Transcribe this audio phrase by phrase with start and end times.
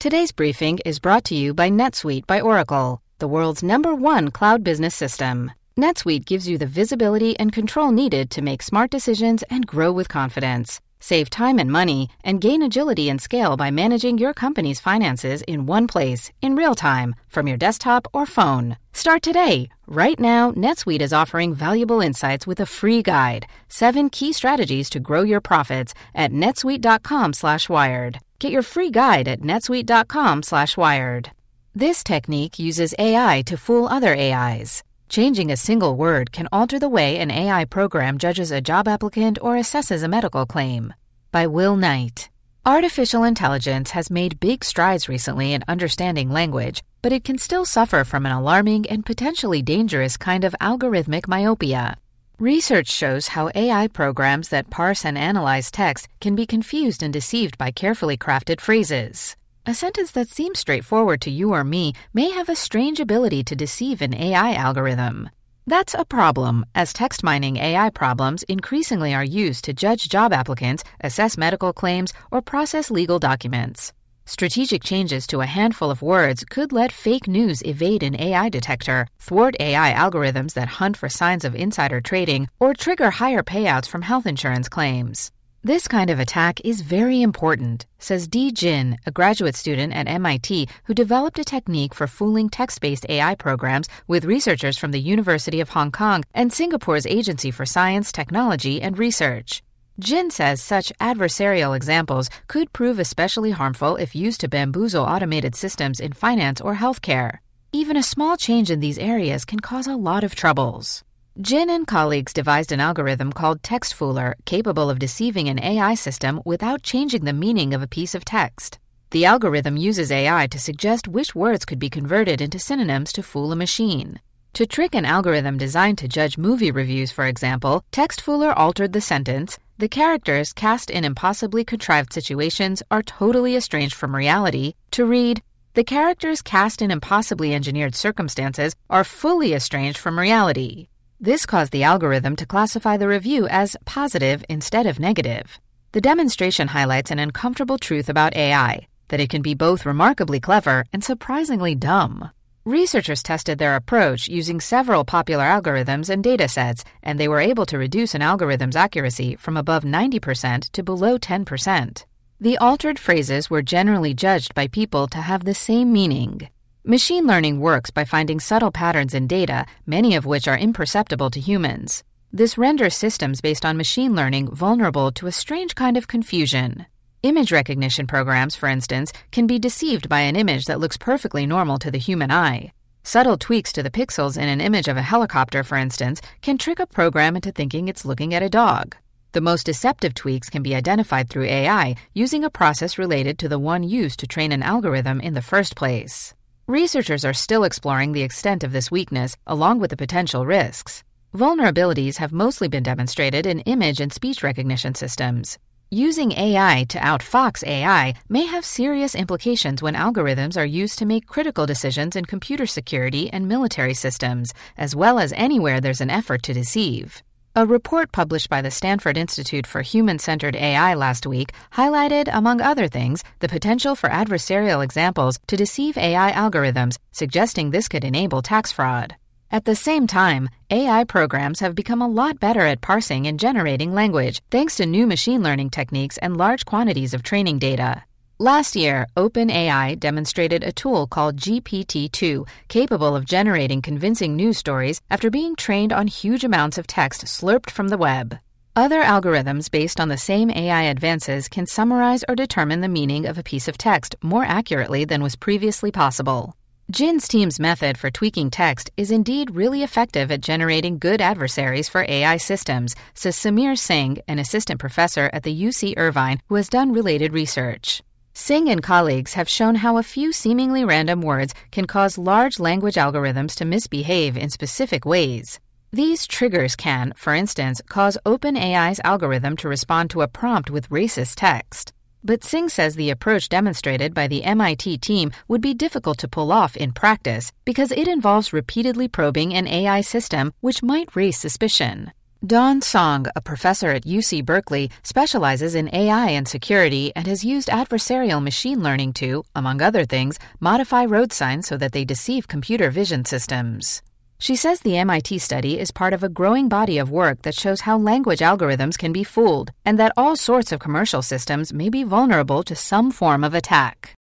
[0.00, 4.62] Today's briefing is brought to you by NetSuite by Oracle, the world's number one cloud
[4.62, 5.50] business system.
[5.76, 10.08] NetSuite gives you the visibility and control needed to make smart decisions and grow with
[10.08, 10.80] confidence.
[11.00, 15.66] Save time and money and gain agility and scale by managing your company's finances in
[15.66, 18.76] one place, in real time, from your desktop or phone.
[18.92, 19.68] Start today.
[19.88, 25.00] Right now, NetSuite is offering valuable insights with a free guide, seven key strategies to
[25.00, 28.20] grow your profits at netsuite.com/wired.
[28.40, 31.30] Get your free guide at netsuite.com/wired.
[31.74, 34.84] This technique uses AI to fool other AIs.
[35.08, 39.38] Changing a single word can alter the way an AI program judges a job applicant
[39.42, 40.94] or assesses a medical claim.
[41.32, 42.28] By Will Knight.
[42.64, 48.04] Artificial intelligence has made big strides recently in understanding language, but it can still suffer
[48.04, 51.96] from an alarming and potentially dangerous kind of algorithmic myopia.
[52.40, 57.58] Research shows how AI programs that parse and analyze text can be confused and deceived
[57.58, 59.34] by carefully crafted phrases.
[59.66, 63.56] A sentence that seems straightforward to you or me may have a strange ability to
[63.56, 65.30] deceive an AI algorithm.
[65.66, 70.84] That's a problem, as text mining AI problems increasingly are used to judge job applicants,
[71.00, 73.92] assess medical claims, or process legal documents.
[74.28, 79.06] Strategic changes to a handful of words could let fake news evade an AI detector,
[79.18, 84.02] thwart AI algorithms that hunt for signs of insider trading, or trigger higher payouts from
[84.02, 85.32] health insurance claims.
[85.64, 90.68] This kind of attack is very important, says Di Jin, a graduate student at MIT
[90.84, 95.58] who developed a technique for fooling text based AI programs with researchers from the University
[95.58, 99.62] of Hong Kong and Singapore's Agency for Science, Technology, and Research.
[100.00, 105.98] Jin says such adversarial examples could prove especially harmful if used to bamboozle automated systems
[105.98, 107.38] in finance or healthcare.
[107.72, 111.02] Even a small change in these areas can cause a lot of troubles.
[111.40, 116.84] Jin and colleagues devised an algorithm called TextFooler capable of deceiving an AI system without
[116.84, 118.78] changing the meaning of a piece of text.
[119.10, 123.50] The algorithm uses AI to suggest which words could be converted into synonyms to fool
[123.50, 124.20] a machine.
[124.54, 129.58] To trick an algorithm designed to judge movie reviews, for example, TextFooler altered the sentence
[129.78, 135.40] the characters cast in impossibly contrived situations are totally estranged from reality to read,
[135.74, 140.88] The characters cast in impossibly engineered circumstances are fully estranged from reality.
[141.20, 145.60] This caused the algorithm to classify the review as positive instead of negative.
[145.92, 150.86] The demonstration highlights an uncomfortable truth about AI that it can be both remarkably clever
[150.92, 152.30] and surprisingly dumb.
[152.68, 157.78] Researchers tested their approach using several popular algorithms and datasets, and they were able to
[157.78, 162.04] reduce an algorithm's accuracy from above 90% to below 10%.
[162.38, 166.50] The altered phrases were generally judged by people to have the same meaning.
[166.84, 171.40] Machine learning works by finding subtle patterns in data, many of which are imperceptible to
[171.40, 172.04] humans.
[172.34, 176.84] This renders systems based on machine learning vulnerable to a strange kind of confusion.
[177.24, 181.76] Image recognition programs, for instance, can be deceived by an image that looks perfectly normal
[181.80, 182.72] to the human eye.
[183.02, 186.78] Subtle tweaks to the pixels in an image of a helicopter, for instance, can trick
[186.78, 188.94] a program into thinking it's looking at a dog.
[189.32, 193.58] The most deceptive tweaks can be identified through AI using a process related to the
[193.58, 196.34] one used to train an algorithm in the first place.
[196.68, 201.02] Researchers are still exploring the extent of this weakness along with the potential risks.
[201.34, 205.58] Vulnerabilities have mostly been demonstrated in image and speech recognition systems.
[205.90, 211.26] Using AI to outfox AI may have serious implications when algorithms are used to make
[211.26, 216.42] critical decisions in computer security and military systems, as well as anywhere there's an effort
[216.42, 217.22] to deceive.
[217.56, 222.60] A report published by the Stanford Institute for Human Centered AI last week highlighted, among
[222.60, 228.42] other things, the potential for adversarial examples to deceive AI algorithms, suggesting this could enable
[228.42, 229.16] tax fraud.
[229.50, 233.94] At the same time, AI programs have become a lot better at parsing and generating
[233.94, 238.04] language thanks to new machine learning techniques and large quantities of training data.
[238.38, 245.00] Last year, OpenAI demonstrated a tool called GPT 2 capable of generating convincing news stories
[245.10, 248.38] after being trained on huge amounts of text slurped from the web.
[248.76, 253.38] Other algorithms based on the same AI advances can summarize or determine the meaning of
[253.38, 256.54] a piece of text more accurately than was previously possible.
[256.90, 262.06] Jin's team's method for tweaking text is indeed really effective at generating good adversaries for
[262.08, 266.90] AI systems, says Sameer Singh, an assistant professor at the UC Irvine who has done
[266.90, 268.00] related research.
[268.32, 272.94] Singh and colleagues have shown how a few seemingly random words can cause large language
[272.94, 275.60] algorithms to misbehave in specific ways.
[275.92, 281.34] These triggers can, for instance, cause OpenAI's algorithm to respond to a prompt with racist
[281.36, 281.92] text.
[282.24, 286.52] But Singh says the approach demonstrated by the MIT team would be difficult to pull
[286.52, 292.12] off in practice because it involves repeatedly probing an AI system which might raise suspicion.
[292.46, 297.68] Dawn Song, a professor at UC Berkeley, specializes in AI and security and has used
[297.68, 302.90] adversarial machine learning to, among other things, modify road signs so that they deceive computer
[302.90, 304.02] vision systems.
[304.40, 307.80] She says the MIT study is part of a growing body of work that shows
[307.80, 312.04] how language algorithms can be fooled and that all sorts of commercial systems may be
[312.04, 314.14] vulnerable to some form of attack.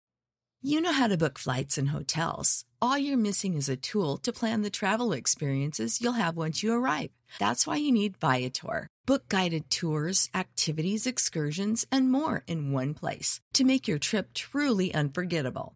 [0.62, 2.64] You know how to book flights and hotels.
[2.82, 6.74] All you're missing is a tool to plan the travel experiences you'll have once you
[6.74, 7.12] arrive.
[7.38, 8.88] That's why you need Viator.
[9.06, 14.94] Book guided tours, activities, excursions, and more in one place to make your trip truly
[14.94, 15.76] unforgettable.